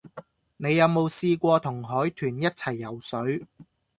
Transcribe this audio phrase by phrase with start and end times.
[0.57, 3.45] 你有冇試過同海豚一齊游水